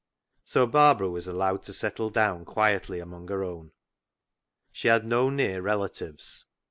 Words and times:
So 0.43 0.65
Barbara 0.65 1.11
was 1.11 1.27
allowed 1.27 1.61
to 1.65 1.73
settle 1.73 2.09
down 2.09 2.43
quietly 2.43 2.99
among 2.99 3.27
her 3.27 3.43
own. 3.43 3.71
She 4.71 4.87
had 4.87 5.05
no 5.05 5.29
near 5.29 5.61
relatives. 5.61 6.45